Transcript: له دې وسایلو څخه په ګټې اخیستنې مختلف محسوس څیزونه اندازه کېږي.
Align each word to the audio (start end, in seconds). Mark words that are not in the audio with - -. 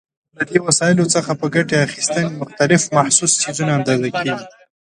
له 0.37 0.43
دې 0.49 0.57
وسایلو 0.67 1.11
څخه 1.15 1.31
په 1.39 1.45
ګټې 1.55 1.75
اخیستنې 1.87 2.29
مختلف 2.41 2.81
محسوس 2.97 3.31
څیزونه 3.41 3.71
اندازه 3.77 4.07
کېږي. 4.17 4.47